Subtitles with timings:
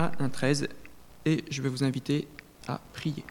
[0.00, 0.68] à 1.13
[1.26, 2.26] et je vais vous inviter
[2.66, 3.22] à prier.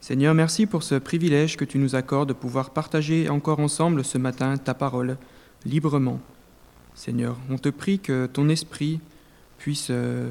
[0.00, 4.18] Seigneur, merci pour ce privilège que tu nous accordes de pouvoir partager encore ensemble ce
[4.18, 5.16] matin ta parole
[5.64, 6.20] librement.
[6.94, 9.00] Seigneur, on te prie que ton esprit
[9.58, 10.30] puisse euh,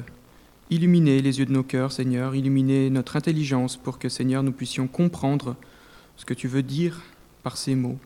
[0.70, 4.88] illuminer les yeux de nos cœurs, Seigneur, illuminer notre intelligence pour que, Seigneur, nous puissions
[4.88, 5.56] comprendre
[6.16, 7.02] ce que tu veux dire
[7.42, 7.98] par ces mots.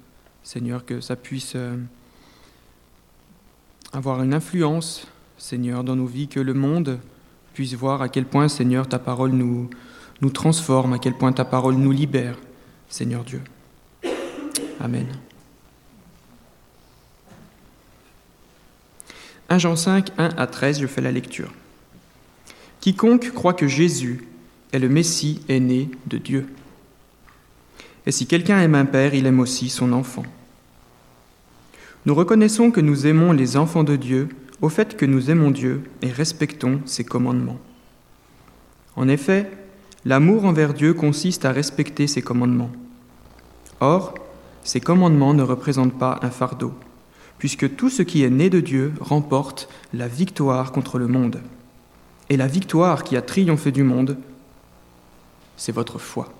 [0.42, 1.76] Seigneur, que ça puisse euh,
[3.92, 5.06] avoir une influence,
[5.38, 6.98] Seigneur, dans nos vies, que le monde
[7.52, 9.68] puisse voir à quel point, Seigneur, ta parole nous,
[10.30, 12.36] transforme, à quel point ta parole nous libère,
[12.88, 13.42] Seigneur Dieu.
[14.80, 15.06] Amen.
[19.48, 21.52] 1 Jean 5, 1 à 13, je fais la lecture.
[22.80, 24.26] Quiconque croit que Jésus
[24.72, 26.46] est le Messie est né de Dieu.
[28.06, 30.24] Et si quelqu'un aime un père, il aime aussi son enfant.
[32.04, 34.28] Nous reconnaissons que nous aimons les enfants de Dieu
[34.60, 37.58] au fait que nous aimons Dieu et respectons ses commandements.
[38.96, 39.50] En effet,
[40.04, 42.70] l'amour envers Dieu consiste à respecter ses commandements.
[43.80, 44.14] Or,
[44.64, 46.72] ces commandements ne représentent pas un fardeau,
[47.38, 51.40] puisque tout ce qui est né de Dieu remporte la victoire contre le monde.
[52.30, 54.16] Et la victoire qui a triomphé du monde,
[55.56, 56.32] c'est votre foi.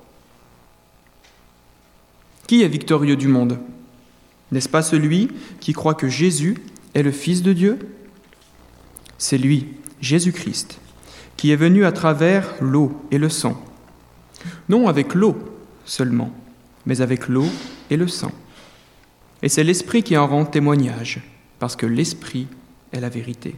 [2.47, 3.59] Qui est victorieux du monde?
[4.53, 6.57] N'est-ce pas celui qui croit que Jésus
[6.95, 7.79] est le Fils de Dieu?
[9.19, 9.67] C'est lui,
[10.01, 10.79] Jésus-Christ,
[11.37, 13.63] qui est venu à travers l'eau et le sang.
[14.69, 15.37] Non avec l'eau
[15.85, 16.33] seulement,
[16.85, 17.47] mais avec l'eau
[17.91, 18.33] et le sang.
[19.43, 21.21] Et c'est l'Esprit qui en rend témoignage,
[21.59, 22.49] parce que l'Esprit
[22.93, 23.57] est la vérité.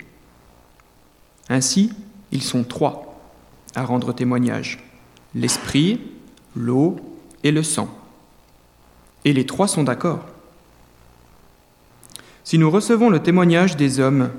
[1.48, 1.92] Ainsi,
[2.31, 3.20] ils sont trois
[3.75, 4.84] à rendre témoignage.
[5.34, 6.01] L'Esprit,
[6.55, 6.97] l'eau
[7.42, 7.89] et le sang.
[9.25, 10.25] Et les trois sont d'accord.
[12.45, 14.31] Si nous recevons le témoignage des hommes,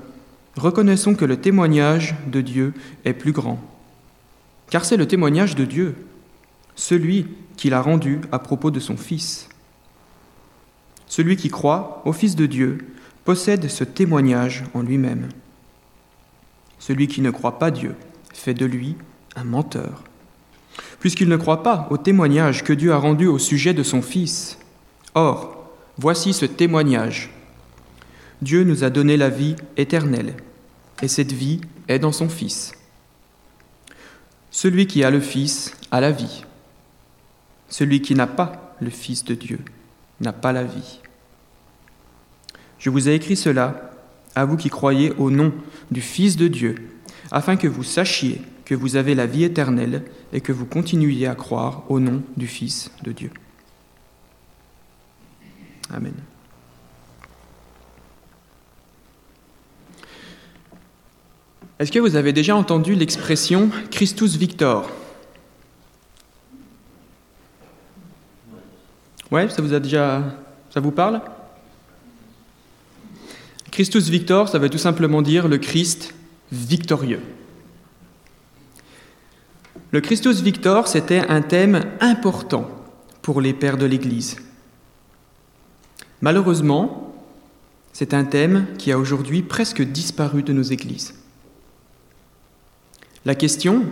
[0.60, 3.60] reconnaissons que le témoignage de Dieu est plus grand.
[4.70, 5.96] Car c'est le témoignage de Dieu,
[6.76, 9.48] celui qu'il a rendu à propos de son Fils.
[11.06, 12.78] Celui qui croit au Fils de Dieu
[13.24, 15.28] possède ce témoignage en lui-même.
[16.78, 17.94] Celui qui ne croit pas Dieu
[18.32, 18.96] fait de lui
[19.36, 20.04] un menteur,
[21.00, 24.58] puisqu'il ne croit pas au témoignage que Dieu a rendu au sujet de son Fils.
[25.14, 25.68] Or,
[25.98, 27.30] voici ce témoignage.
[28.40, 30.34] Dieu nous a donné la vie éternelle,
[31.02, 32.72] et cette vie est dans son Fils.
[34.50, 36.44] Celui qui a le Fils a la vie.
[37.68, 39.60] Celui qui n'a pas le Fils de Dieu
[40.20, 41.00] n'a pas la vie.
[42.78, 43.92] Je vous ai écrit cela
[44.34, 45.52] à vous qui croyez au nom
[45.90, 46.76] du Fils de Dieu,
[47.30, 51.34] afin que vous sachiez que vous avez la vie éternelle et que vous continuiez à
[51.34, 53.30] croire au nom du Fils de Dieu.
[55.92, 56.14] Amen.
[61.80, 64.90] Est-ce que vous avez déjà entendu l'expression Christus Victor
[69.30, 70.22] Ouais, ça vous a déjà
[70.68, 71.22] ça vous parle?
[73.70, 76.14] Christus Victor, ça veut tout simplement dire le Christ
[76.52, 77.20] victorieux.
[79.90, 82.70] Le Christus Victor, c'était un thème important
[83.22, 84.36] pour les pères de l'Église.
[86.20, 87.14] Malheureusement,
[87.94, 91.19] c'est un thème qui a aujourd'hui presque disparu de nos églises.
[93.26, 93.84] La question,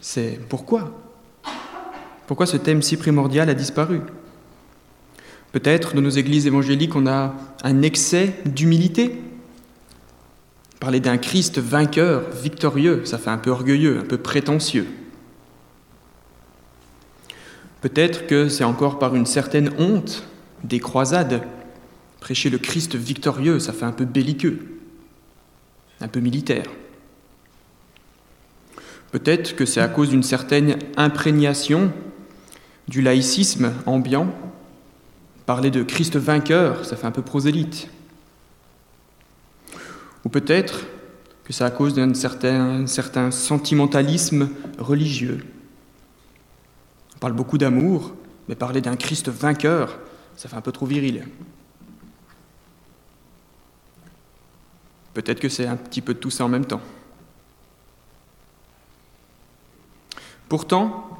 [0.00, 0.92] c'est pourquoi?
[2.26, 4.00] Pourquoi ce thème si primordial a disparu?
[5.52, 9.18] Peut-être dans nos églises évangéliques, on a un excès d'humilité.
[10.78, 14.86] Parler d'un Christ vainqueur, victorieux, ça fait un peu orgueilleux, un peu prétentieux.
[17.80, 20.24] Peut-être que c'est encore par une certaine honte
[20.64, 21.42] des croisades.
[22.20, 24.58] Prêcher le Christ victorieux, ça fait un peu belliqueux,
[26.02, 26.66] un peu militaire.
[29.16, 31.90] Peut-être que c'est à cause d'une certaine imprégnation
[32.86, 34.28] du laïcisme ambiant.
[35.46, 37.88] Parler de Christ vainqueur, ça fait un peu prosélyte.
[40.26, 40.80] Ou peut-être
[41.44, 45.46] que c'est à cause d'un certain, sentimentalisme religieux.
[47.14, 48.14] On parle beaucoup d'amour,
[48.48, 49.98] mais parler d'un Christ vainqueur,
[50.36, 51.26] ça fait un peu trop viril.
[55.14, 56.82] Peut-être que c'est un petit peu de tout ça en même temps.
[60.48, 61.16] Pourtant,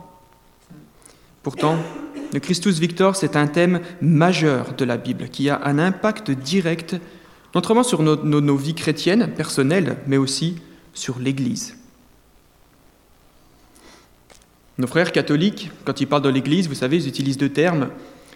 [2.33, 6.97] le Christus Victor, c'est un thème majeur de la Bible qui a un impact direct,
[7.55, 10.57] non seulement sur nos, nos vies chrétiennes, personnelles, mais aussi
[10.93, 11.77] sur l'Église.
[14.79, 17.89] Nos frères catholiques, quand ils parlent de l'Église, vous savez, ils utilisent deux termes.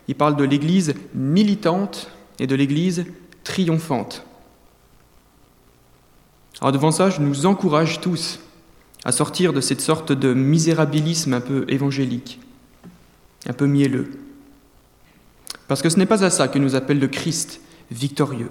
[0.09, 3.05] Ils parlent de l'Église militante et de l'Église
[3.45, 4.25] triomphante.
[6.61, 8.41] Alors devant ça, je nous encourage tous
[9.05, 12.41] à sortir de cette sorte de misérabilisme un peu évangélique,
[13.47, 14.11] un peu mielleux.
[15.69, 17.61] Parce que ce n'est pas à ça que nous appelle le Christ
[17.91, 18.51] victorieux.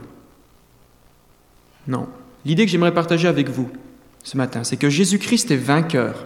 [1.87, 2.07] Non.
[2.45, 3.69] L'idée que j'aimerais partager avec vous
[4.23, 6.25] ce matin, c'est que Jésus-Christ est vainqueur.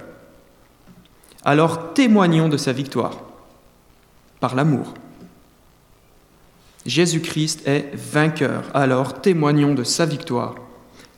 [1.43, 3.21] Alors témoignons de sa victoire
[4.39, 4.93] par l'amour.
[6.85, 10.55] Jésus-Christ est vainqueur, alors témoignons de sa victoire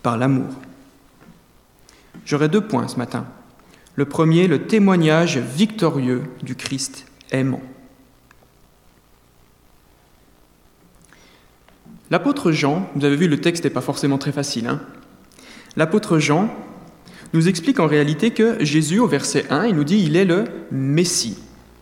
[0.04, 0.50] par l'amour.
[2.26, 3.28] J'aurai deux points ce matin.
[3.96, 7.62] Le premier, le témoignage victorieux du Christ aimant.
[12.12, 14.82] L'apôtre Jean, vous avez vu le texte n'est pas forcément très facile, hein
[15.76, 16.54] l'apôtre Jean
[17.34, 20.46] nous explique en réalité que Jésus, au verset 1, il nous dit il est le
[20.72, 21.38] Messie.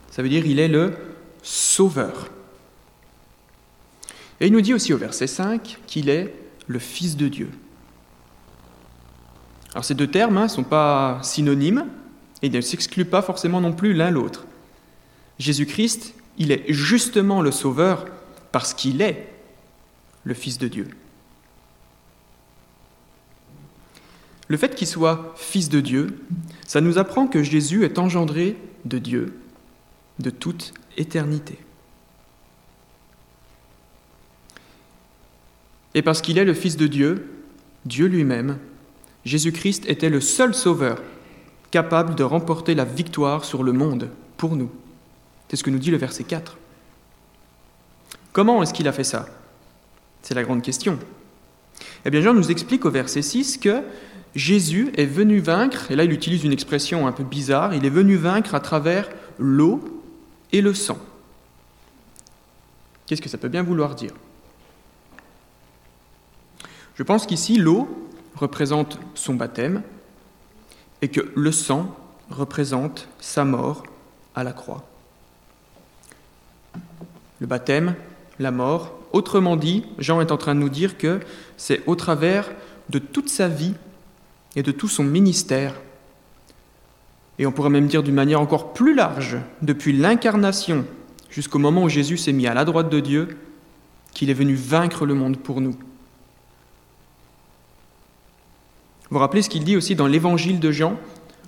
[0.09, 0.93] Ça veut dire il est le
[1.41, 2.29] Sauveur.
[4.39, 6.33] Et il nous dit aussi au verset 5 qu'il est
[6.67, 7.49] le Fils de Dieu.
[9.73, 11.87] Alors ces deux termes ne hein, sont pas synonymes
[12.41, 14.45] et ne s'excluent pas forcément non plus l'un l'autre.
[15.39, 18.05] Jésus-Christ, il est justement le Sauveur
[18.51, 19.29] parce qu'il est
[20.23, 20.87] le Fils de Dieu.
[24.47, 26.19] Le fait qu'il soit Fils de Dieu,
[26.67, 29.39] ça nous apprend que Jésus est engendré de Dieu
[30.19, 31.57] de toute éternité.
[35.95, 37.31] Et parce qu'il est le Fils de Dieu,
[37.85, 38.57] Dieu lui-même,
[39.25, 41.01] Jésus-Christ était le seul Sauveur
[41.71, 44.69] capable de remporter la victoire sur le monde pour nous.
[45.49, 46.57] C'est ce que nous dit le verset 4.
[48.31, 49.27] Comment est-ce qu'il a fait ça?
[50.21, 50.99] C'est la grande question.
[52.05, 53.83] Eh bien, Jean nous explique au verset 6 que
[54.35, 57.89] Jésus est venu vaincre, et là il utilise une expression un peu bizarre, il est
[57.89, 60.01] venu vaincre à travers l'eau
[60.51, 60.97] et le sang.
[63.05, 64.13] Qu'est-ce que ça peut bien vouloir dire?
[66.95, 68.02] Je pense qu'ici l'eau
[68.35, 69.81] représente son baptême
[71.01, 71.95] et que le sang
[72.29, 73.83] représente sa mort
[74.35, 74.83] à la croix.
[77.39, 77.95] Le baptême,
[78.39, 81.19] la mort, autrement dit, Jean est en train de nous dire que
[81.57, 82.49] c'est au travers
[82.89, 83.73] de toute sa vie
[84.55, 85.75] et de tout son ministère.
[87.39, 90.85] Et on pourrait même dire d'une manière encore plus large, depuis l'incarnation
[91.29, 93.37] jusqu'au moment où Jésus s'est mis à la droite de Dieu,
[94.13, 95.75] qu'il est venu vaincre le monde pour nous.
[99.13, 100.97] Vous vous rappelez ce qu'il dit aussi dans l'évangile de Jean,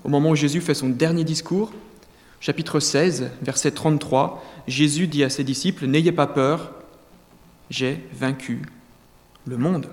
[0.03, 1.73] au moment où Jésus fait son dernier discours
[2.39, 6.73] Chapitre 16, verset 33, Jésus dit à ses disciples, N'ayez pas peur,
[7.71, 8.62] j'ai vaincu
[9.47, 9.88] le monde.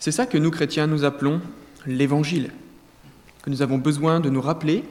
[0.00, 1.40] C'est ça que nous, chrétiens, nous appelons
[1.86, 2.50] l'Évangile,
[3.42, 4.84] que nous avons besoin de nous rappeler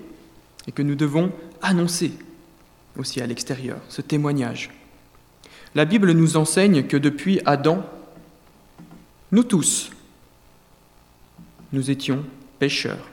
[0.66, 1.32] et que nous devons
[1.62, 2.14] annoncer
[2.98, 4.72] aussi à l'extérieur, ce témoignage.
[5.76, 7.86] La Bible nous enseigne que depuis Adam,
[9.32, 9.92] nous tous,
[11.72, 12.26] nous étions
[12.58, 13.10] pécheurs,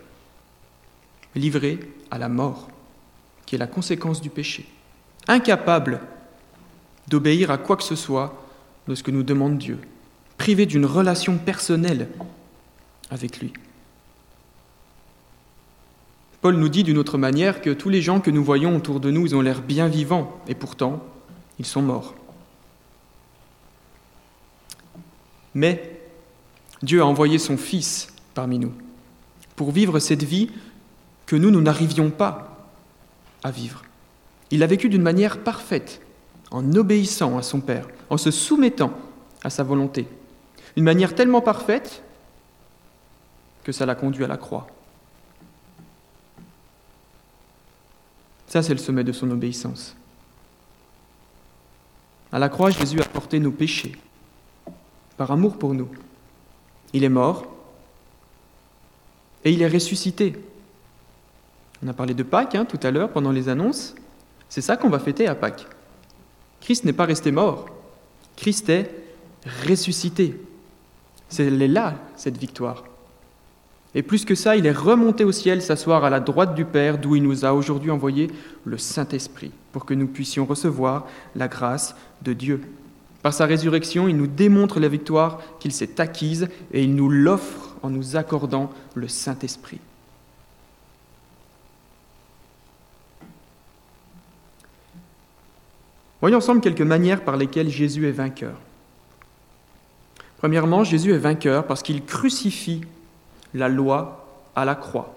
[1.34, 1.78] livrés
[2.10, 2.68] à la mort,
[3.44, 4.66] qui est la conséquence du péché,
[5.28, 6.00] incapables
[7.08, 8.42] d'obéir à quoi que ce soit
[8.88, 9.78] de ce que nous demande Dieu,
[10.38, 12.08] privé d'une relation personnelle
[13.10, 13.52] avec lui.
[16.40, 19.10] Paul nous dit d'une autre manière que tous les gens que nous voyons autour de
[19.10, 21.02] nous, ont l'air bien vivants, et pourtant,
[21.58, 22.14] ils sont morts.
[25.54, 25.95] Mais
[26.82, 28.72] Dieu a envoyé son Fils parmi nous
[29.56, 30.50] pour vivre cette vie
[31.24, 32.68] que nous, nous n'arrivions pas
[33.42, 33.82] à vivre.
[34.50, 36.00] Il a vécu d'une manière parfaite,
[36.50, 38.92] en obéissant à son Père, en se soumettant
[39.42, 40.06] à sa volonté
[40.76, 42.02] une manière tellement parfaite
[43.64, 44.66] que ça l'a conduit à la croix.
[48.46, 49.96] Ça, c'est le sommet de son obéissance.
[52.30, 53.96] À la croix, Jésus a porté nos péchés
[55.16, 55.88] par amour pour nous.
[56.92, 57.46] Il est mort
[59.44, 60.34] et il est ressuscité.
[61.84, 63.94] On a parlé de Pâques hein, tout à l'heure pendant les annonces.
[64.48, 65.66] C'est ça qu'on va fêter à Pâques.
[66.60, 67.66] Christ n'est pas resté mort.
[68.36, 68.90] Christ est
[69.68, 70.40] ressuscité.
[71.28, 72.84] C'est là, cette victoire.
[73.94, 76.98] Et plus que ça, il est remonté au ciel s'asseoir à la droite du Père,
[76.98, 78.30] d'où il nous a aujourd'hui envoyé
[78.64, 82.60] le Saint-Esprit, pour que nous puissions recevoir la grâce de Dieu.
[83.26, 87.74] Par sa résurrection, il nous démontre la victoire qu'il s'est acquise et il nous l'offre
[87.82, 89.80] en nous accordant le Saint-Esprit.
[96.20, 98.60] Voyons ensemble quelques manières par lesquelles Jésus est vainqueur.
[100.38, 102.82] Premièrement, Jésus est vainqueur parce qu'il crucifie
[103.54, 105.16] la loi à la croix.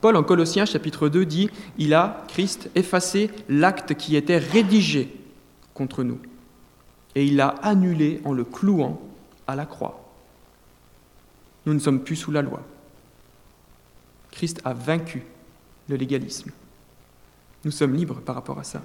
[0.00, 5.12] Paul en Colossiens chapitre 2 dit, Il a, Christ, effacé l'acte qui était rédigé
[5.74, 6.20] contre nous.
[7.14, 9.00] Et il l'a annulé en le clouant
[9.46, 10.10] à la croix.
[11.66, 12.62] Nous ne sommes plus sous la loi.
[14.30, 15.22] Christ a vaincu
[15.88, 16.50] le légalisme.
[17.64, 18.80] Nous sommes libres par rapport à ça.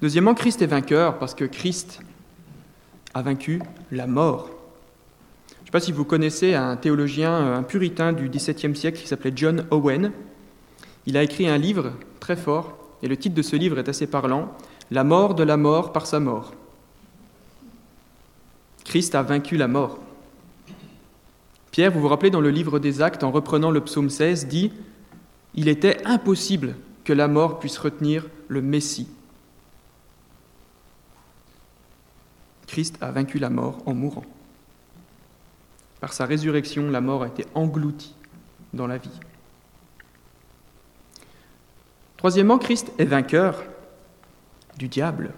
[0.00, 2.00] Deuxièmement, Christ est vainqueur parce que Christ
[3.14, 4.50] a vaincu la mort.
[5.48, 9.08] Je ne sais pas si vous connaissez un théologien, un puritain du XVIIe siècle qui
[9.08, 10.12] s'appelait John Owen.
[11.06, 14.06] Il a écrit un livre très fort, et le titre de ce livre est assez
[14.06, 14.54] parlant,
[14.90, 16.52] La mort de la mort par sa mort.
[18.84, 19.98] Christ a vaincu la mort.
[21.70, 24.72] Pierre, vous vous rappelez dans le livre des Actes, en reprenant le psaume 16, dit
[25.54, 29.08] Il était impossible que la mort puisse retenir le Messie.
[32.66, 34.24] Christ a vaincu la mort en mourant.
[36.00, 38.14] Par sa résurrection, la mort a été engloutie
[38.72, 39.20] dans la vie.
[42.16, 43.62] Troisièmement, Christ est vainqueur
[44.80, 45.34] du diable.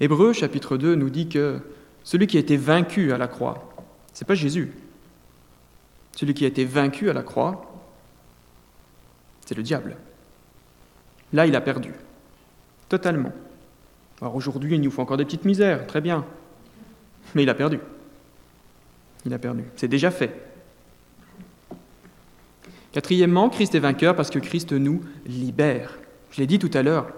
[0.00, 1.60] Hébreu chapitre 2 nous dit que
[2.02, 3.70] celui qui a été vaincu à la croix,
[4.14, 4.72] ce n'est pas Jésus.
[6.16, 7.70] Celui qui a été vaincu à la croix,
[9.44, 9.96] c'est le diable.
[11.34, 11.92] Là, il a perdu.
[12.88, 13.32] Totalement.
[14.22, 16.24] Alors aujourd'hui, il nous faut encore des petites misères, très bien.
[17.34, 17.78] Mais il a perdu.
[19.26, 19.64] Il a perdu.
[19.76, 20.32] C'est déjà fait.
[22.92, 25.98] Quatrièmement, Christ est vainqueur parce que Christ nous libère.
[26.30, 27.12] Je l'ai dit tout à l'heure.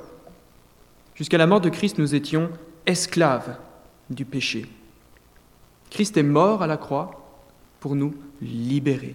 [1.17, 2.51] Jusqu'à la mort de Christ, nous étions
[2.85, 3.57] esclaves
[4.11, 4.67] du péché.
[5.91, 7.41] Christ est mort à la croix
[7.81, 9.15] pour nous libérer.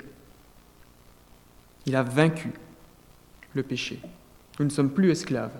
[1.86, 2.52] Il a vaincu
[3.54, 4.00] le péché.
[4.60, 5.58] Nous ne sommes plus esclaves.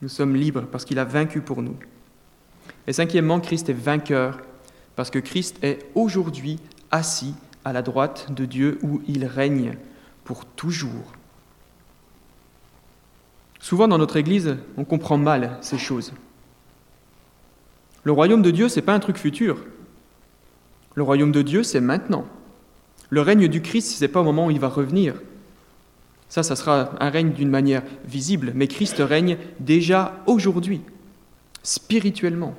[0.00, 1.76] Nous sommes libres parce qu'il a vaincu pour nous.
[2.86, 4.40] Et cinquièmement, Christ est vainqueur
[4.96, 6.58] parce que Christ est aujourd'hui
[6.90, 9.76] assis à la droite de Dieu où il règne
[10.24, 11.12] pour toujours.
[13.62, 16.12] Souvent dans notre Église, on comprend mal ces choses.
[18.02, 19.64] Le royaume de Dieu, ce n'est pas un truc futur.
[20.96, 22.26] Le royaume de Dieu, c'est maintenant.
[23.08, 25.14] Le règne du Christ, ce n'est pas au moment où il va revenir.
[26.28, 30.82] Ça, ça sera un règne d'une manière visible, mais Christ règne déjà aujourd'hui,
[31.62, 32.56] spirituellement.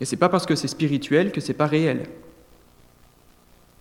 [0.00, 2.08] Et ce n'est pas parce que c'est spirituel que ce n'est pas réel.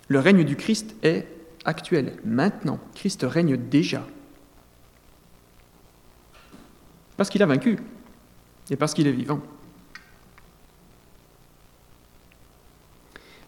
[0.07, 1.27] Le règne du Christ est
[1.65, 2.79] actuel, maintenant.
[2.95, 4.01] Christ règne déjà.
[7.17, 7.79] Parce qu'il a vaincu
[8.69, 9.41] et parce qu'il est vivant.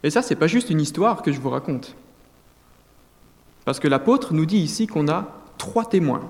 [0.03, 1.95] Et ça, ce n'est pas juste une histoire que je vous raconte.
[3.65, 6.29] Parce que l'apôtre nous dit ici qu'on a trois témoins.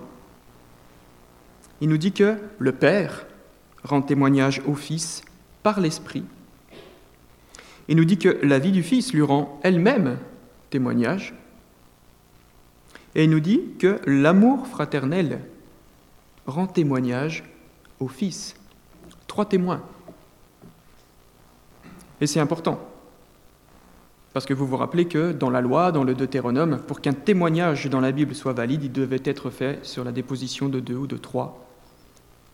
[1.81, 3.27] Il nous dit que le Père
[3.83, 5.23] rend témoignage au Fils
[5.61, 6.23] par l'Esprit.
[7.87, 10.17] Il nous dit que la vie du Fils lui rend elle-même
[10.69, 11.35] témoignage.
[13.15, 15.41] Et il nous dit que l'amour fraternel
[16.47, 17.43] rend témoignage
[17.99, 18.55] au Fils.
[19.27, 19.83] Trois témoins.
[22.19, 22.79] Et c'est important.
[24.33, 27.89] Parce que vous vous rappelez que dans la loi, dans le Deutéronome, pour qu'un témoignage
[27.89, 31.07] dans la Bible soit valide, il devait être fait sur la déposition de deux ou
[31.07, 31.67] de trois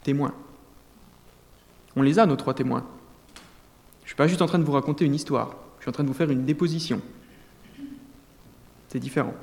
[0.04, 0.34] témoins.
[1.96, 2.86] On les a, nos trois témoins.
[4.00, 5.94] Je ne suis pas juste en train de vous raconter une histoire, je suis en
[5.94, 7.02] train de vous faire une déposition.
[8.90, 9.34] C'est différent.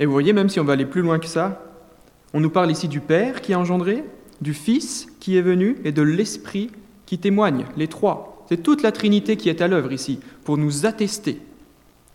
[0.00, 1.62] Et vous voyez, même si on va aller plus loin que ça,
[2.32, 4.04] on nous parle ici du Père qui a engendré,
[4.40, 6.70] du Fils qui est venu et de l'Esprit
[7.06, 8.44] qui témoigne, les trois.
[8.48, 11.40] C'est toute la Trinité qui est à l'œuvre ici pour nous attester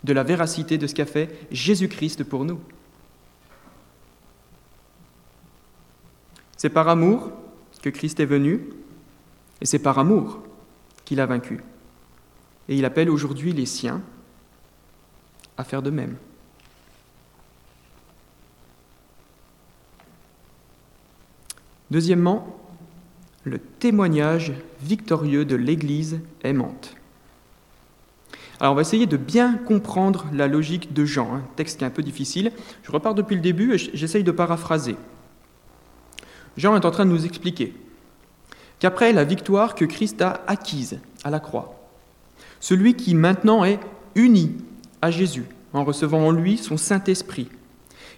[0.04, 2.60] de la véracité de ce qu'a fait Jésus-Christ pour nous.
[6.56, 7.32] C'est par amour
[7.82, 8.60] que Christ est venu
[9.60, 10.40] et c'est par amour
[11.04, 11.60] qu'il a vaincu.
[12.68, 14.02] Et il appelle aujourd'hui les siens
[15.56, 16.16] à faire de même.
[21.90, 22.56] Deuxièmement,
[23.44, 26.94] le témoignage victorieux de l'Église aimante.
[28.60, 31.42] Alors on va essayer de bien comprendre la logique de Jean, un hein.
[31.56, 32.52] texte qui est un peu difficile.
[32.82, 34.96] Je repars depuis le début et j'essaye de paraphraser.
[36.58, 37.72] Jean est en train de nous expliquer
[38.78, 41.80] qu'après la victoire que Christ a acquise à la croix,
[42.60, 43.80] celui qui maintenant est
[44.14, 44.52] uni
[45.00, 47.48] à Jésus en recevant en lui son Saint-Esprit,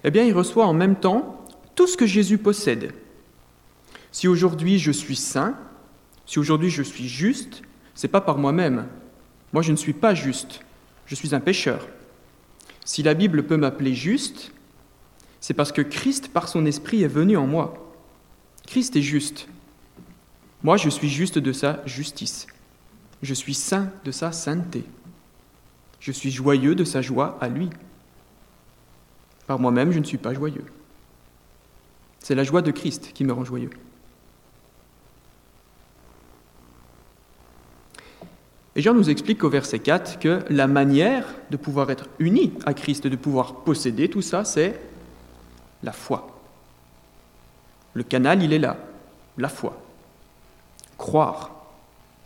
[0.02, 2.93] eh bien il reçoit en même temps tout ce que Jésus possède,
[4.12, 5.57] si aujourd'hui je suis saint,
[6.26, 7.62] si aujourd'hui je suis juste,
[7.95, 8.87] c'est pas par moi-même.
[9.52, 10.61] Moi, je ne suis pas juste.
[11.07, 11.88] Je suis un pécheur.
[12.85, 14.52] Si la Bible peut m'appeler juste,
[15.40, 17.95] c'est parce que Christ, par son esprit, est venu en moi.
[18.66, 19.49] Christ est juste.
[20.62, 22.47] Moi, je suis juste de sa justice.
[23.23, 24.85] Je suis saint de sa sainteté.
[26.00, 27.71] Je suis joyeux de sa joie à lui.
[29.47, 30.64] Par moi-même, je ne suis pas joyeux.
[32.21, 33.71] C'est la joie de Christ qui me rend joyeux.
[38.75, 42.73] Et Jean nous explique au verset 4 que la manière de pouvoir être uni à
[42.73, 44.81] Christ, de pouvoir posséder tout ça, c'est
[45.83, 46.41] la foi.
[47.93, 48.79] Le canal, il est là,
[49.37, 49.83] la foi.
[50.97, 51.67] Croire,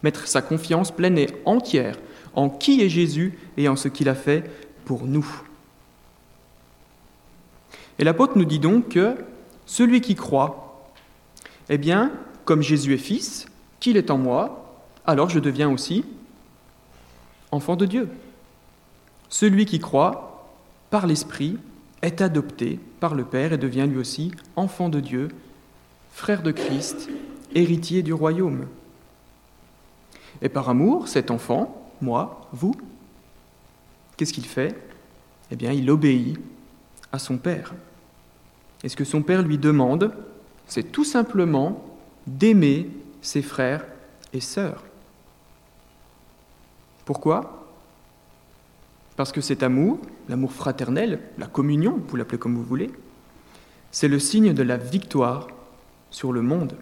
[0.02, 1.98] mettre sa confiance pleine et entière
[2.34, 4.48] en qui est Jésus et en ce qu'il a fait
[4.84, 5.26] pour nous.
[7.98, 9.16] Et l'apôtre nous dit donc que
[9.64, 10.92] celui qui croit,
[11.68, 12.12] eh bien,
[12.44, 13.46] comme Jésus est fils,
[13.80, 16.04] qu'il est en moi, alors je deviens aussi
[17.52, 18.08] enfant de Dieu.
[19.28, 20.48] Celui qui croit,
[20.90, 21.58] par l'Esprit,
[22.02, 25.28] est adopté par le Père et devient lui aussi enfant de Dieu,
[26.10, 27.08] frère de Christ,
[27.54, 28.66] héritier du royaume.
[30.42, 32.74] Et par amour, cet enfant, moi, vous,
[34.16, 34.76] qu'est-ce qu'il fait?
[35.50, 36.38] Eh bien, il obéit
[37.12, 37.74] à son Père.
[38.84, 40.12] Et ce que son Père lui demande,
[40.66, 41.84] c'est tout simplement
[42.26, 42.90] d'aimer
[43.22, 43.86] ses frères
[44.32, 44.84] et sœurs.
[47.06, 47.66] Pourquoi?
[49.16, 49.98] Parce que cet amour,
[50.28, 52.90] l'amour fraternel, la communion, vous l'appelez comme vous voulez,
[53.90, 55.46] c'est le signe de la victoire
[56.10, 56.75] sur le monde.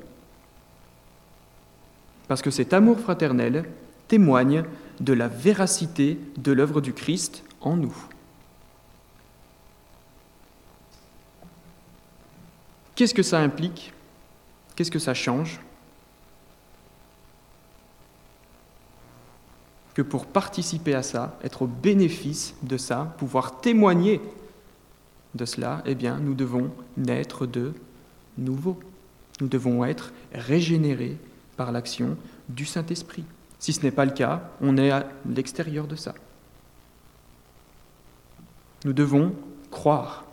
[2.27, 3.65] Parce que cet amour fraternel
[4.09, 4.65] témoigne
[4.99, 7.95] de la véracité de l'œuvre du Christ en nous.
[12.95, 13.93] Qu'est-ce que ça implique?
[14.75, 15.61] Qu'est-ce que ça change?
[19.95, 24.21] Que pour participer à ça, être au bénéfice de ça, pouvoir témoigner
[25.35, 27.73] de cela, eh bien, nous devons naître de
[28.37, 28.79] nouveau.
[29.41, 31.17] Nous devons être régénérés
[31.57, 32.17] par l'action
[32.49, 33.25] du Saint-Esprit.
[33.59, 36.15] Si ce n'est pas le cas, on est à l'extérieur de ça.
[38.85, 39.33] Nous devons
[39.71, 40.25] croire.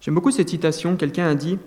[0.00, 0.96] J'aime beaucoup cette citation.
[0.96, 1.58] Quelqu'un a dit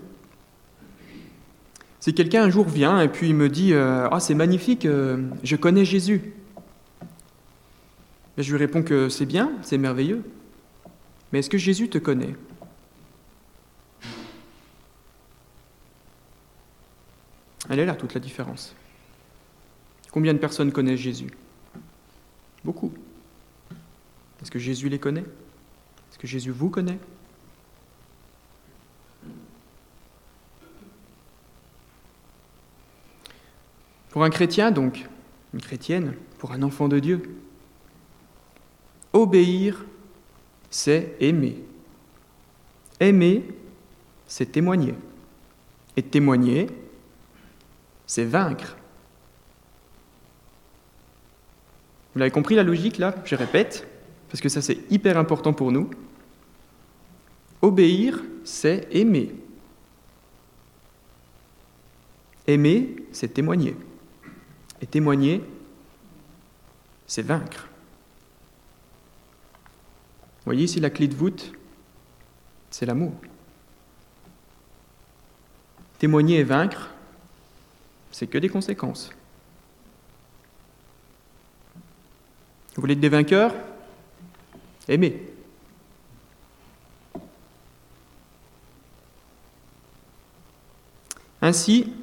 [2.02, 5.30] si quelqu'un un jour vient et puis il me dit euh, Ah, c'est magnifique, euh,
[5.44, 6.34] je connais Jésus.
[8.38, 10.24] je lui réponds que c'est bien, c'est merveilleux.
[11.32, 12.36] Mais est-ce que Jésus te connaît?
[17.70, 18.76] Elle est là toute la différence.
[20.12, 21.30] Combien de personnes connaissent Jésus?
[22.66, 22.92] Beaucoup.
[24.42, 25.22] Est-ce que Jésus les connaît?
[25.22, 26.98] Est-ce que Jésus vous connaît?
[34.12, 35.08] Pour un chrétien, donc,
[35.54, 37.38] une chrétienne, pour un enfant de Dieu,
[39.14, 39.86] obéir,
[40.70, 41.64] c'est aimer.
[43.00, 43.44] Aimer,
[44.28, 44.94] c'est témoigner.
[45.96, 46.68] Et témoigner,
[48.06, 48.76] c'est vaincre.
[52.14, 53.88] Vous l'avez compris la logique là Je répète,
[54.30, 55.90] parce que ça c'est hyper important pour nous.
[57.62, 59.34] Obéir, c'est aimer.
[62.48, 63.76] Aimer, c'est témoigner.
[64.82, 65.44] Et témoigner,
[67.08, 67.68] c'est vaincre.
[70.46, 71.54] Voyez ici la clé de voûte,
[72.72, 73.14] c'est l'amour.
[76.00, 76.90] Témoigner et vaincre,
[78.12, 79.12] c'est que des conséquences.
[82.76, 83.54] Vous voulez être des vainqueurs?
[84.88, 85.22] Aimez.
[91.44, 91.94] Ainsi,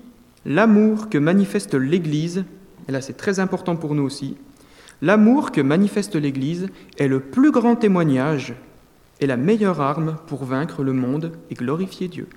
[0.44, 2.44] l'amour que manifeste l'Église
[2.88, 4.36] et là c'est très important pour nous aussi,
[5.02, 8.54] l'amour que manifeste l'Église est le plus grand témoignage
[9.20, 12.28] et la meilleure arme pour vaincre le monde et glorifier Dieu.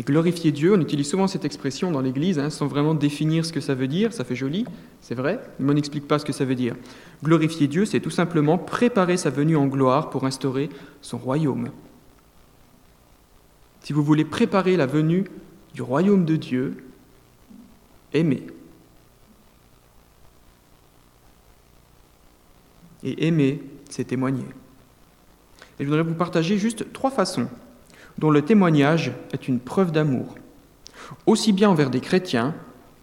[0.00, 3.52] Et glorifier Dieu, on utilise souvent cette expression dans l'Église hein, sans vraiment définir ce
[3.52, 4.64] que ça veut dire, ça fait joli,
[5.00, 6.76] c'est vrai, mais on n'explique pas ce que ça veut dire.
[7.24, 10.70] Glorifier Dieu, c'est tout simplement préparer sa venue en gloire pour instaurer
[11.02, 11.70] son royaume.
[13.82, 15.24] Si vous voulez préparer la venue
[15.78, 16.76] du royaume de Dieu,
[18.12, 18.42] aimer.
[23.04, 24.44] Et aimer, c'est témoigner.
[25.78, 27.46] Et je voudrais vous partager juste trois façons
[28.18, 30.34] dont le témoignage est une preuve d'amour,
[31.26, 32.56] aussi bien envers des chrétiens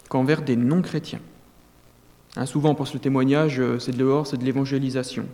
[0.10, 1.22] qu'envers des non-chrétiens.
[2.36, 5.28] Hein, souvent on pense que le témoignage, euh, c'est de dehors, c'est de l'évangélisation.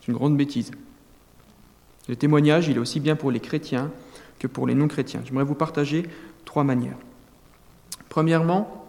[0.00, 0.72] C'est une grande bêtise.
[2.08, 3.92] Le témoignage, il est aussi bien pour les chrétiens
[4.40, 5.20] que pour les non-chrétiens.
[5.24, 6.04] J'aimerais vous partager
[6.48, 6.96] trois manières.
[8.08, 8.86] Premièrement,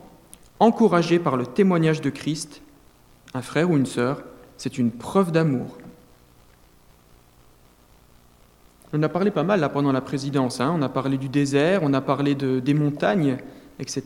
[0.62, 2.62] encouragé par le témoignage de Christ,
[3.34, 4.24] un frère ou une sœur,
[4.56, 5.78] c'est une preuve d'amour.
[8.94, 10.74] On a parlé pas mal là pendant la présidence, hein.
[10.74, 13.36] on a parlé du désert, on a parlé de, des montagnes,
[13.78, 14.04] etc.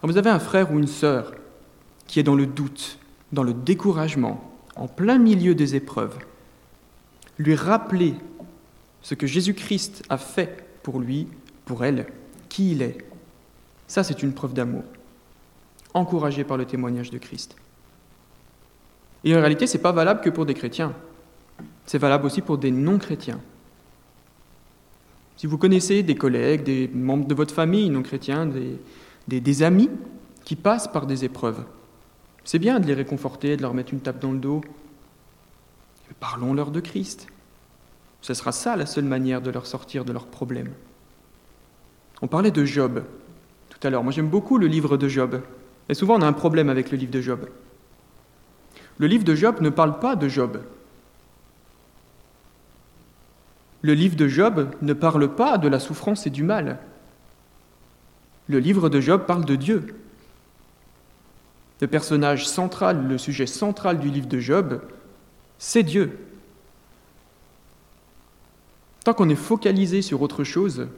[0.00, 1.34] Quand vous avez un frère ou une sœur
[2.08, 2.98] qui est dans le doute,
[3.30, 4.42] dans le découragement,
[4.74, 6.18] en plein milieu des épreuves,
[7.38, 8.16] lui rappeler
[9.02, 11.28] ce que Jésus-Christ a fait pour lui,
[11.64, 12.06] pour elle,
[12.48, 12.98] qui il est,
[13.86, 14.84] ça c'est une preuve d'amour,
[15.94, 17.56] encouragée par le témoignage de Christ.
[19.24, 20.94] Et en réalité, ce n'est pas valable que pour des chrétiens,
[21.86, 23.40] c'est valable aussi pour des non-chrétiens.
[25.36, 29.90] Si vous connaissez des collègues, des membres de votre famille non chrétiens, des, des amis
[30.44, 31.64] qui passent par des épreuves,
[32.44, 34.62] c'est bien de les réconforter, de leur mettre une tape dans le dos.
[36.20, 37.28] Parlons-leur de Christ.
[38.20, 40.72] Ce sera ça la seule manière de leur sortir de leurs problèmes.
[42.22, 43.04] On parlait de Job
[43.68, 44.02] tout à l'heure.
[44.02, 45.40] Moi j'aime beaucoup le livre de Job.
[45.88, 47.48] Et souvent on a un problème avec le livre de Job.
[48.98, 50.60] Le livre de Job ne parle pas de Job.
[53.82, 56.80] Le livre de Job ne parle pas de la souffrance et du mal.
[58.48, 59.94] Le livre de Job parle de Dieu.
[61.80, 64.80] Le personnage central, le sujet central du livre de Job,
[65.58, 66.18] c'est Dieu.
[69.04, 70.88] Tant qu'on est focalisé sur autre chose,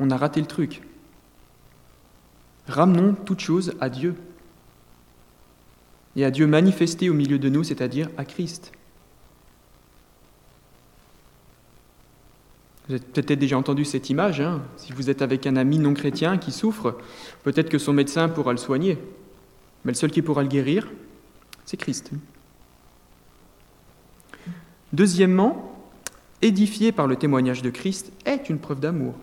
[0.00, 0.82] on a raté le truc.
[2.66, 4.14] Ramenons toute chose à Dieu.
[6.16, 8.72] Et à Dieu manifesté au milieu de nous, c'est-à-dire à Christ.
[12.88, 14.40] Vous avez peut-être déjà entendu cette image.
[14.40, 14.62] Hein.
[14.76, 16.98] si vous êtes avec un ami non chrétien qui souffre,
[17.44, 18.98] peut-être que son médecin pourra le soigner.
[19.84, 20.90] Mais le seul qui pourra le guérir,
[21.64, 22.10] c'est Christ.
[24.92, 25.78] Deuxièmement,
[26.42, 29.14] édifié par le témoignage de Christ est une preuve d'amour.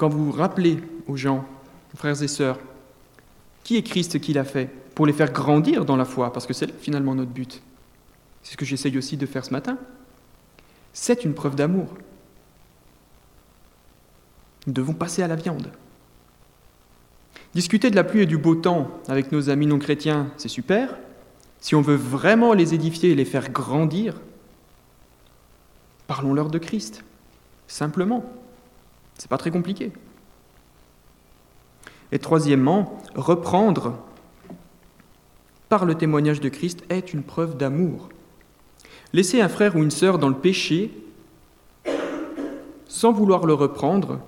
[0.00, 1.44] Quand vous rappelez aux gens,
[1.94, 2.58] frères et sœurs,
[3.64, 6.54] qui est Christ qui l'a fait, pour les faire grandir dans la foi, parce que
[6.54, 7.60] c'est finalement notre but.
[8.42, 9.76] C'est ce que j'essaye aussi de faire ce matin.
[10.94, 11.92] C'est une preuve d'amour.
[14.66, 15.70] Nous devons passer à la viande.
[17.54, 20.96] Discuter de la pluie et du beau temps avec nos amis non chrétiens, c'est super.
[21.60, 24.18] Si on veut vraiment les édifier et les faire grandir,
[26.06, 27.04] parlons-leur de Christ,
[27.68, 28.24] simplement.
[29.20, 29.92] C'est pas très compliqué.
[32.10, 33.98] Et troisièmement, reprendre
[35.68, 38.08] par le témoignage de Christ est une preuve d'amour.
[39.12, 40.90] Laisser un frère ou une sœur dans le péché
[42.88, 44.20] sans vouloir le reprendre,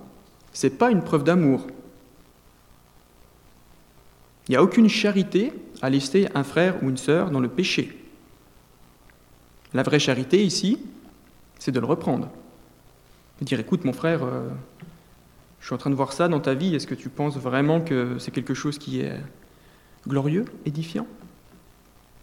[0.52, 1.66] ce n'est pas une preuve d'amour.
[4.46, 7.98] Il n'y a aucune charité à laisser un frère ou une sœur dans le péché.
[9.72, 10.78] La vraie charité ici,
[11.59, 12.28] c'est de le reprendre.
[13.40, 14.48] Dire écoute mon frère, euh,
[15.62, 17.81] je suis en train de voir ça dans ta vie, est-ce que tu penses vraiment
[17.81, 19.16] que c'est quelque chose qui est
[20.09, 21.07] glorieux, édifiant?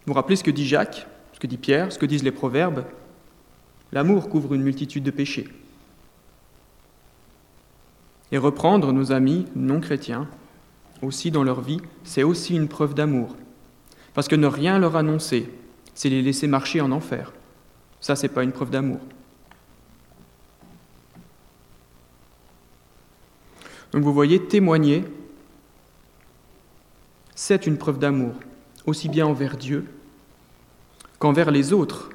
[0.05, 2.83] Vous rappelez ce que dit Jacques, ce que dit Pierre, ce que disent les proverbes
[3.93, 5.47] L'amour couvre une multitude de péchés.
[8.33, 10.27] Et reprendre nos amis non chrétiens
[11.01, 13.37] aussi dans leur vie, c'est aussi une preuve d'amour.
[14.13, 15.49] Parce que ne rien leur annoncer,
[15.95, 17.31] c'est les laisser marcher en enfer.
[18.01, 18.99] Ça, c'est pas une preuve d'amour.
[23.91, 25.03] Donc vous voyez, témoigner,
[27.35, 28.33] c'est une preuve d'amour,
[28.85, 29.85] aussi bien envers Dieu
[31.17, 32.09] qu'envers les autres,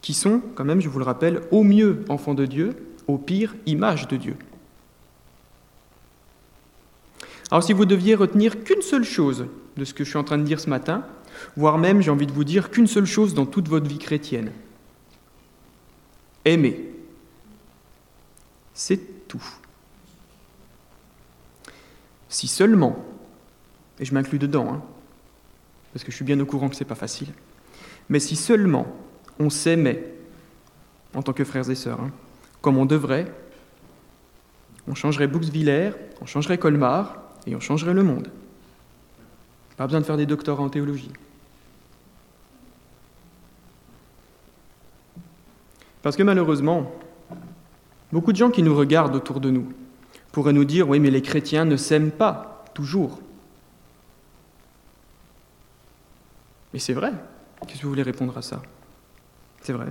[0.00, 2.76] qui sont, quand même, je vous le rappelle, au mieux enfants de Dieu,
[3.08, 4.36] au pire image de Dieu.
[7.50, 10.38] Alors si vous deviez retenir qu'une seule chose de ce que je suis en train
[10.38, 11.04] de dire ce matin,
[11.56, 14.52] voire même, j'ai envie de vous dire, qu'une seule chose dans toute votre vie chrétienne,
[16.44, 16.90] aimer.
[18.72, 19.44] C'est tout.
[22.34, 22.96] Si seulement,
[24.00, 24.82] et je m'inclus dedans, hein,
[25.92, 27.28] parce que je suis bien au courant que ce n'est pas facile,
[28.08, 28.88] mais si seulement
[29.38, 30.12] on s'aimait
[31.14, 32.10] en tant que frères et sœurs, hein,
[32.60, 33.32] comme on devrait,
[34.88, 38.26] on changerait Bouxvillers, on changerait Colmar, et on changerait le monde.
[39.76, 41.12] Pas besoin de faire des doctorats en théologie.
[46.02, 46.90] Parce que malheureusement,
[48.10, 49.72] beaucoup de gens qui nous regardent autour de nous
[50.34, 53.20] pourraient nous dire, oui, mais les chrétiens ne s'aiment pas toujours.
[56.72, 57.12] Mais c'est vrai.
[57.66, 58.60] Qu'est-ce que vous voulez répondre à ça?
[59.62, 59.86] C'est vrai.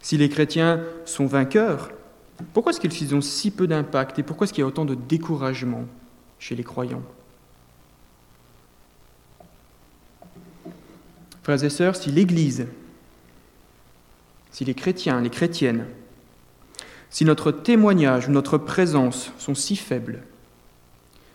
[0.00, 1.90] Si les chrétiens sont vainqueurs,
[2.54, 4.94] pourquoi est-ce qu'ils ont si peu d'impact et pourquoi est-ce qu'il y a autant de
[4.94, 5.84] découragement
[6.38, 7.02] chez les croyants?
[11.42, 12.66] Frères et sœurs, si l'Église,
[14.50, 15.86] si les chrétiens, les chrétiennes,
[17.10, 20.22] si notre témoignage ou notre présence sont si faibles,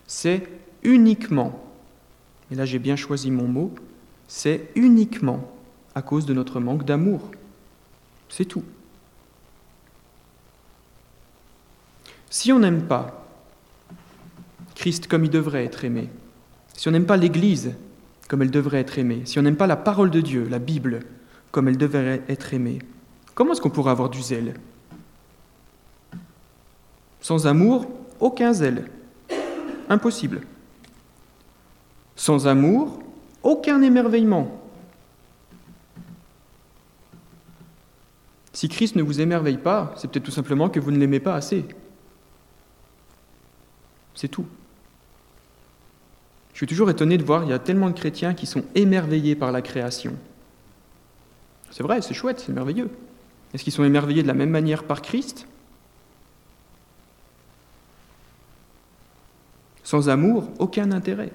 [0.07, 0.47] c'est
[0.83, 1.63] uniquement,
[2.51, 3.73] et là j'ai bien choisi mon mot,
[4.27, 5.51] c'est uniquement
[5.95, 7.31] à cause de notre manque d'amour.
[8.29, 8.63] C'est tout.
[12.29, 13.27] Si on n'aime pas
[14.75, 16.09] Christ comme il devrait être aimé,
[16.75, 17.75] si on n'aime pas l'Église
[18.27, 21.01] comme elle devrait être aimée, si on n'aime pas la parole de Dieu, la Bible,
[21.51, 22.79] comme elle devrait être aimée,
[23.35, 24.55] comment est-ce qu'on pourrait avoir du zèle?
[27.23, 27.87] Sans amour,
[28.19, 28.91] aucun zèle.
[29.87, 30.41] Impossible.
[32.17, 32.99] Sans amour,
[33.41, 34.59] aucun émerveillement.
[38.51, 41.35] Si Christ ne vous émerveille pas, c'est peut-être tout simplement que vous ne l'aimez pas
[41.35, 41.63] assez.
[44.15, 44.45] C'est tout.
[46.51, 49.35] Je suis toujours étonné de voir, il y a tellement de chrétiens qui sont émerveillés
[49.35, 50.13] par la création.
[51.71, 52.89] C'est vrai, c'est chouette, c'est merveilleux.
[53.53, 55.47] Est-ce qu'ils sont émerveillés de la même manière par Christ?
[59.93, 61.31] Sans amour, aucun intérêt.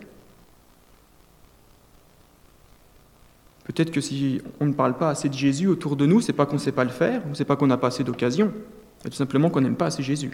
[3.63, 6.45] Peut-être que si on ne parle pas assez de Jésus autour de nous, c'est pas
[6.45, 8.53] qu'on ne sait pas le faire, c'est pas qu'on n'a pas assez d'occasion,
[9.01, 10.33] c'est tout simplement qu'on n'aime pas assez Jésus.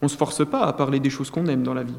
[0.00, 1.98] On ne se force pas à parler des choses qu'on aime dans la vie.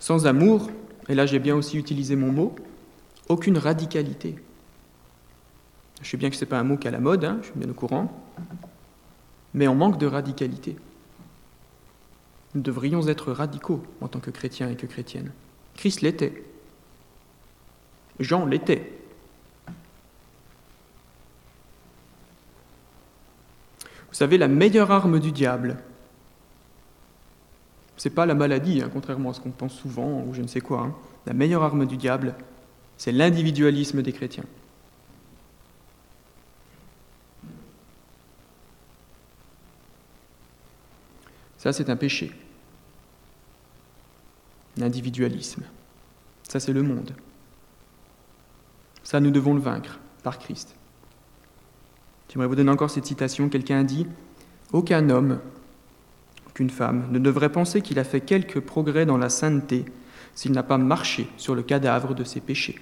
[0.00, 0.68] Sans amour,
[1.08, 2.56] et là j'ai bien aussi utilisé mon mot,
[3.28, 4.34] aucune radicalité.
[6.02, 7.50] Je sais bien que ce n'est pas un mot qui a la mode, hein, je
[7.50, 8.12] suis bien au courant,
[9.54, 10.76] mais on manque de radicalité.
[12.54, 15.32] Nous devrions être radicaux en tant que chrétiens et que chrétiennes.
[15.74, 16.44] Christ l'était.
[18.18, 18.92] Jean l'était.
[24.08, 25.76] Vous savez, la meilleure arme du diable,
[27.96, 30.60] c'est pas la maladie, hein, contrairement à ce qu'on pense souvent ou je ne sais
[30.60, 30.80] quoi.
[30.80, 30.94] Hein.
[31.26, 32.34] La meilleure arme du diable,
[32.96, 34.44] c'est l'individualisme des chrétiens.
[41.72, 42.32] C'est un péché.
[44.76, 45.64] L'individualisme.
[46.48, 47.12] Ça, c'est le monde.
[49.02, 50.74] Ça, nous devons le vaincre par Christ.
[52.28, 53.48] J'aimerais vous donner encore cette citation.
[53.48, 54.06] Quelqu'un a dit
[54.72, 55.40] Aucun homme,
[56.48, 59.84] aucune femme ne devrait penser qu'il a fait quelque progrès dans la sainteté
[60.34, 62.78] s'il n'a pas marché sur le cadavre de ses péchés.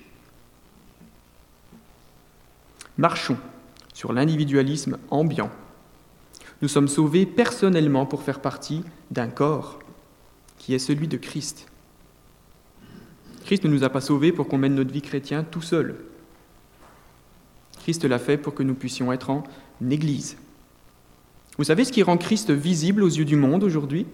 [2.99, 3.39] Marchons
[3.95, 5.51] sur l'individualisme ambiant
[6.63, 9.79] nous sommes sauvés personnellement pour faire partie d'un corps
[10.59, 11.69] qui est celui de Christ.
[13.45, 15.97] Christ ne nous a pas sauvés pour qu'on mène notre vie chrétienne tout seul.
[17.81, 19.45] Christ l'a fait pour que nous puissions être en
[19.89, 20.37] Église.
[21.59, 24.07] Vous savez ce qui rend Christ visible aux yeux du monde aujourd'hui?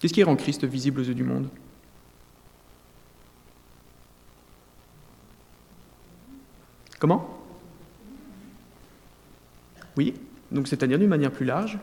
[0.00, 1.48] Qu'est-ce qui rend Christ visible aux yeux du monde?
[6.98, 7.28] Comment?
[9.96, 10.14] Oui?
[10.50, 11.78] Donc c'est-à-dire d'une manière plus large.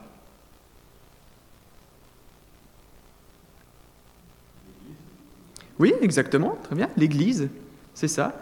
[5.77, 6.89] Oui, exactement, très bien.
[6.95, 7.49] L'Église,
[7.93, 8.41] c'est ça.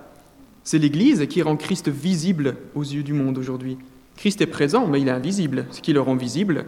[0.64, 3.78] C'est l'Église qui rend Christ visible aux yeux du monde aujourd'hui.
[4.16, 5.66] Christ est présent, mais il est invisible.
[5.72, 6.66] Ce qui le rend visible,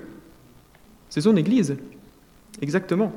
[1.09, 1.77] c'est son Église.
[2.61, 3.13] Exactement.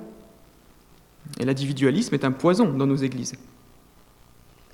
[1.40, 3.34] Et l'individualisme est un poison dans nos églises.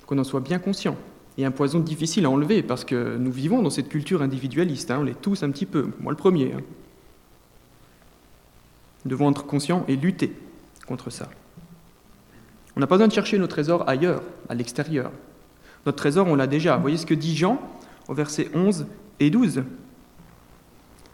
[0.05, 0.97] Qu'on en soit bien conscient
[1.37, 4.99] et un poison difficile à enlever parce que nous vivons dans cette culture individualiste, hein,
[5.01, 6.53] on l'est tous un petit peu, moi le premier.
[6.53, 6.61] Hein.
[9.03, 10.33] Nous devons être conscients et lutter
[10.87, 11.29] contre ça.
[12.75, 15.11] On n'a pas besoin de chercher nos trésors ailleurs, à l'extérieur.
[15.85, 16.77] Notre trésor, on l'a déjà.
[16.77, 17.59] Voyez ce que dit Jean
[18.07, 18.87] au verset 11
[19.19, 19.63] et 12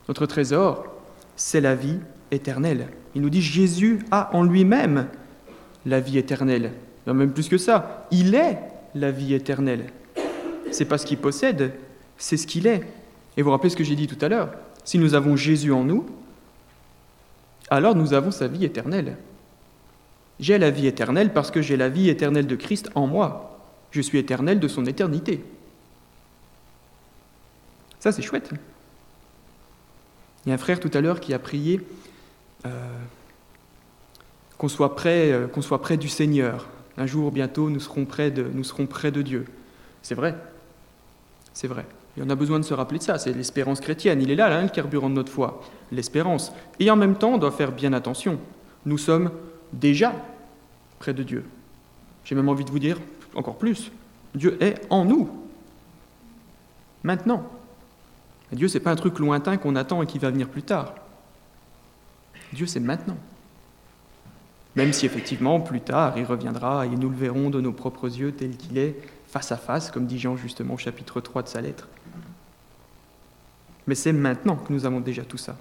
[0.07, 0.85] Notre trésor,
[1.35, 1.99] c'est la vie
[2.31, 2.87] éternelle.
[3.15, 5.07] Il nous dit Jésus a en lui-même
[5.85, 6.73] la vie éternelle.
[7.07, 8.59] Non, même plus que ça, il est
[8.95, 9.87] la vie éternelle
[10.71, 11.73] c'est pas ce qu'il possède,
[12.17, 12.83] c'est ce qu'il est.
[13.37, 14.51] Et vous rappelez ce que j'ai dit tout à l'heure?
[14.83, 16.05] Si nous avons Jésus en nous,
[17.69, 19.17] alors nous avons sa vie éternelle.
[20.39, 23.59] J'ai la vie éternelle parce que j'ai la vie éternelle de Christ en moi.
[23.91, 25.43] Je suis éternel de son éternité.
[27.99, 28.49] Ça, c'est chouette.
[30.45, 31.81] Il y a un frère tout à l'heure qui a prié
[32.65, 32.69] euh,
[34.57, 36.67] qu'on soit, près, euh, qu'on soit près du Seigneur.
[36.97, 39.45] Un jour, bientôt, nous serons près de, nous serons près de Dieu.
[40.01, 40.35] C'est vrai.
[41.53, 41.85] C'est vrai.
[42.17, 43.17] Et on a besoin de se rappeler de ça.
[43.17, 44.21] C'est l'espérance chrétienne.
[44.21, 45.61] Il est là, là, le carburant de notre foi.
[45.91, 46.51] L'espérance.
[46.79, 48.39] Et en même temps, on doit faire bien attention.
[48.85, 49.31] Nous sommes
[49.73, 50.13] déjà
[50.99, 51.45] près de Dieu.
[52.25, 52.99] J'ai même envie de vous dire
[53.35, 53.91] encore plus.
[54.35, 55.29] Dieu est en nous.
[57.03, 57.43] Maintenant.
[58.51, 60.95] Dieu, ce n'est pas un truc lointain qu'on attend et qui va venir plus tard.
[62.53, 63.17] Dieu, c'est maintenant.
[64.75, 68.31] Même si effectivement, plus tard, il reviendra et nous le verrons de nos propres yeux
[68.31, 68.95] tel qu'il est,
[69.31, 71.87] face à face, comme dit Jean justement au chapitre 3 de sa lettre.
[73.87, 75.57] Mais c'est maintenant que nous avons déjà tout ça.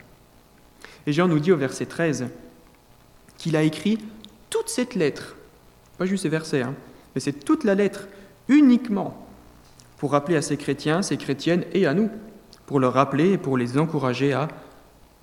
[1.06, 2.26] Et Jean nous dit au verset 13
[3.38, 3.98] qu'il a écrit
[4.50, 5.37] toute cette lettre,
[5.98, 6.74] pas juste ces versets, hein,
[7.14, 8.09] mais c'est toute la lettre
[8.48, 9.26] uniquement
[9.98, 12.11] pour rappeler à ces chrétiens, ces chrétiennes et à nous,
[12.66, 14.48] pour leur rappeler et pour les encourager à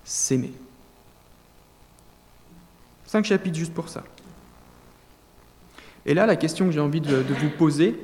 [0.05, 0.53] s'aimer.
[3.05, 4.03] Cinq chapitres juste pour ça.
[6.05, 7.99] Et là, la question que j'ai envie de, de vous poser,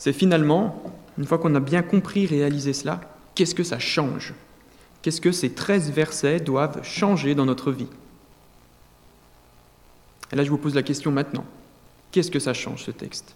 [0.00, 0.82] c'est finalement,
[1.18, 3.02] une fois qu'on a bien compris, réalisé cela,
[3.34, 4.32] qu'est-ce que ça change?
[5.02, 7.86] Qu'est-ce que ces 13 versets doivent changer dans notre vie?
[10.32, 11.44] Et là, je vous pose la question maintenant.
[12.12, 13.34] Qu'est-ce que ça change, ce texte?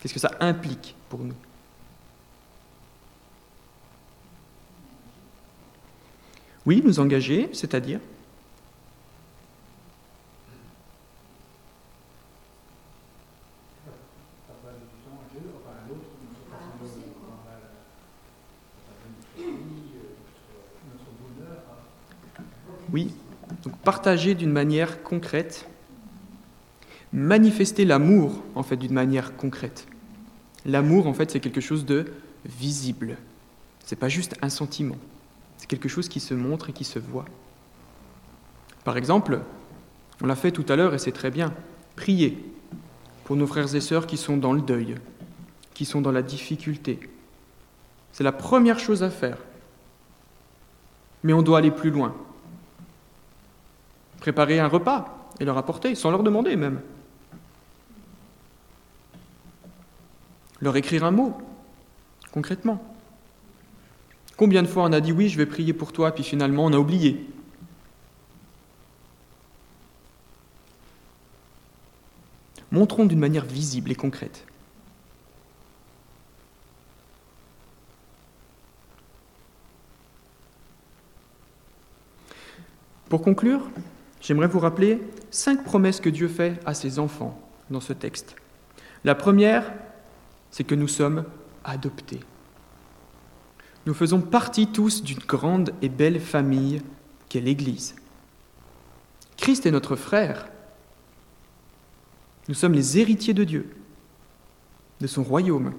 [0.00, 1.34] Qu'est-ce que ça implique pour nous?
[6.64, 8.00] Oui, nous engager, c'est-à-dire
[22.92, 23.10] Oui,
[23.62, 25.68] donc partager d'une manière concrète,
[27.12, 29.86] manifester l'amour en fait d'une manière concrète.
[30.64, 32.12] L'amour en fait c'est quelque chose de
[32.44, 33.16] visible.
[33.84, 34.96] C'est pas juste un sentiment.
[35.56, 37.24] C'est quelque chose qui se montre et qui se voit.
[38.84, 39.40] Par exemple,
[40.22, 41.52] on l'a fait tout à l'heure et c'est très bien,
[41.96, 42.38] prier
[43.24, 44.96] pour nos frères et sœurs qui sont dans le deuil,
[45.74, 47.00] qui sont dans la difficulté.
[48.12, 49.38] C'est la première chose à faire.
[51.22, 52.14] Mais on doit aller plus loin
[54.22, 56.80] préparer un repas et leur apporter, sans leur demander même.
[60.60, 61.36] Leur écrire un mot,
[62.30, 62.80] concrètement.
[64.36, 66.72] Combien de fois on a dit oui, je vais prier pour toi, puis finalement on
[66.72, 67.26] a oublié
[72.70, 74.46] Montrons d'une manière visible et concrète.
[83.10, 83.60] Pour conclure,
[84.22, 85.00] J'aimerais vous rappeler
[85.32, 87.38] cinq promesses que Dieu fait à ses enfants
[87.70, 88.36] dans ce texte.
[89.04, 89.72] La première,
[90.52, 91.24] c'est que nous sommes
[91.64, 92.20] adoptés.
[93.84, 96.82] Nous faisons partie tous d'une grande et belle famille
[97.28, 97.96] qu'est l'Église.
[99.36, 100.46] Christ est notre frère.
[102.48, 103.74] Nous sommes les héritiers de Dieu,
[105.00, 105.72] de son royaume.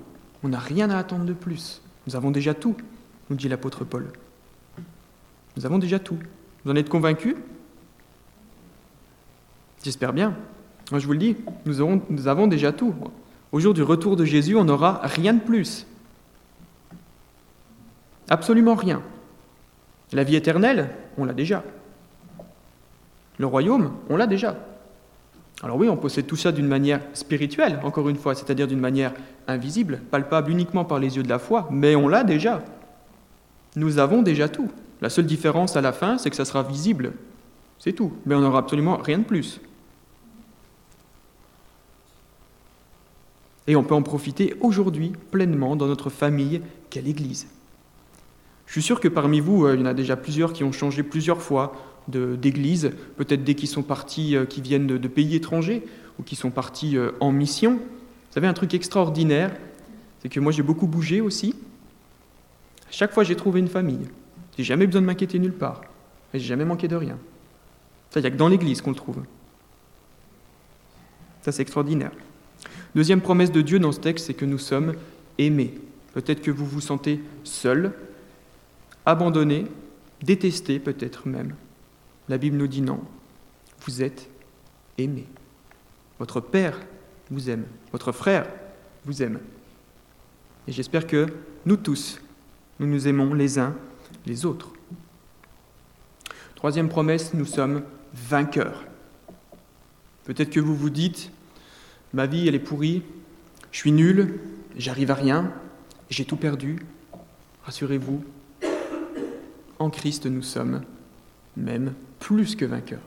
[0.43, 1.81] On n'a rien à attendre de plus.
[2.07, 2.75] Nous avons déjà tout,
[3.29, 4.11] nous dit l'apôtre Paul.
[5.55, 6.19] Nous avons déjà tout.
[6.65, 7.35] Vous en êtes convaincus?
[9.83, 10.33] J'espère bien.
[10.91, 12.95] Moi, je vous le dis, nous, avons déjà tout.
[13.51, 15.85] Au jour du retour de Jésus, on n'aura rien de plus.
[18.29, 19.01] Absolument rien.
[20.13, 21.63] La vie éternelle, on l'a déjà.
[23.37, 24.55] Le royaume, on l'a déjà.
[25.61, 29.13] Alors oui, on possède tout ça d'une manière spirituelle, encore une fois, c'est-à-dire d'une manière
[29.47, 32.63] invisible, palpable uniquement par les yeux de la foi, mais on l'a déjà.
[33.75, 34.69] Nous avons déjà tout.
[35.01, 37.13] La seule différence à la fin, c'est que ça sera visible.
[37.79, 38.13] C'est tout.
[38.25, 39.59] Mais on n'aura absolument rien de plus.
[43.67, 47.47] Et on peut en profiter aujourd'hui pleinement dans notre famille qu'est l'Église.
[48.65, 50.71] Je suis sûr que parmi vous, euh, il y en a déjà plusieurs qui ont
[50.71, 51.73] changé plusieurs fois
[52.07, 55.83] d'église, peut-être dès qu'ils sont partis, euh, qui viennent de, pays étrangers
[56.19, 57.75] ou qui sont partis euh, en mission.
[57.75, 59.55] Vous savez, un truc extraordinaire,
[60.21, 61.55] c'est que moi j'ai beaucoup bougé aussi.
[62.89, 64.07] Chaque fois j'ai trouvé une famille.
[64.57, 65.81] J'ai jamais besoin de m'inquiéter nulle part.
[66.33, 67.17] J'ai jamais manqué de rien.
[68.09, 69.23] Ça, il n'y a que dans l'église qu'on le trouve.
[71.41, 72.11] Ça, c'est extraordinaire.
[72.95, 74.93] Deuxième promesse de Dieu dans ce texte, c'est que nous sommes
[75.37, 75.73] aimés.
[76.13, 77.93] Peut-être que vous vous sentez seul,
[79.05, 79.65] abandonné,
[80.21, 81.55] détesté peut-être même.
[82.29, 82.99] La Bible nous dit non.
[83.85, 84.29] Vous êtes
[84.97, 85.27] aimés.
[86.19, 86.79] Votre Père
[87.31, 87.65] vous aime.
[87.91, 88.47] Votre frère
[89.05, 89.39] vous aime.
[90.67, 91.27] Et j'espère que
[91.65, 92.21] nous tous,
[92.79, 93.75] nous nous aimons les uns
[94.25, 94.69] les autres.
[96.55, 98.83] Troisième promesse, nous sommes vainqueurs.
[100.23, 101.31] Peut-être que vous vous dites,
[102.13, 103.01] Ma vie, elle est pourrie,
[103.71, 104.39] je suis nul,
[104.77, 105.51] j'arrive à rien,
[106.09, 106.77] j'ai tout perdu.
[107.63, 108.23] Rassurez-vous,
[109.79, 110.83] en Christ, nous sommes
[111.57, 113.01] même plus que vainqueurs.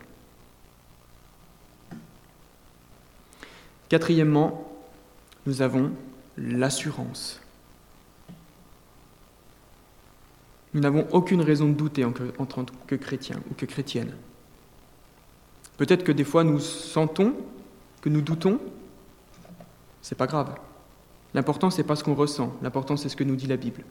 [3.88, 4.66] Quatrièmement,
[5.46, 5.92] nous avons
[6.36, 7.40] l'assurance.
[10.74, 14.14] Nous n'avons aucune raison de douter en, tant que chrétiens ou que chrétiennes.
[15.76, 17.34] Peut-être que des fois nous sentons
[18.02, 18.60] que nous doutons,
[20.06, 20.54] c'est pas grave.
[21.34, 22.54] L'important, c'est pas ce qu'on ressent.
[22.62, 23.82] L'important, c'est ce que nous dit la Bible.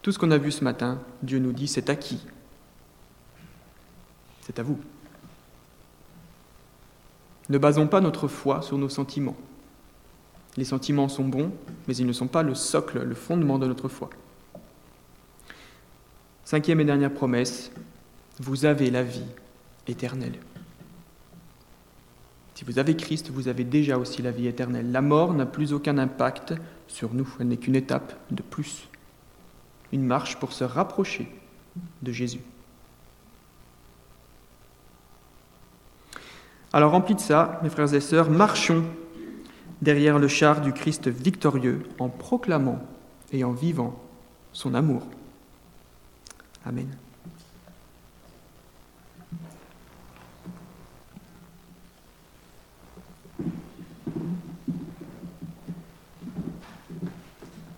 [0.00, 2.24] Tout ce qu'on a vu ce matin, Dieu nous dit, c'est à qui
[4.42, 4.78] C'est à vous.
[7.48, 9.36] Ne basons pas notre foi sur nos sentiments.
[10.56, 11.50] Les sentiments sont bons,
[11.88, 14.08] mais ils ne sont pas le socle, le fondement de notre foi.
[16.44, 17.72] Cinquième et dernière promesse,
[18.38, 19.26] vous avez la vie
[19.88, 20.38] éternelle.
[22.56, 24.90] Si vous avez Christ, vous avez déjà aussi la vie éternelle.
[24.90, 26.54] La mort n'a plus aucun impact
[26.88, 28.88] sur nous, elle n'est qu'une étape de plus.
[29.92, 31.30] une marche pour se rapprocher
[32.02, 32.40] de Jésus.
[36.72, 38.84] Alors remplis de ça, mes frères et sœurs, marchons
[39.82, 42.80] derrière le char du Christ victorieux en proclamant
[43.32, 44.02] et en vivant
[44.52, 45.06] son amour.
[46.64, 46.88] Amen.